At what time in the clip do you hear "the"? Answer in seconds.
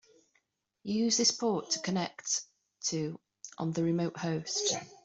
3.73-3.83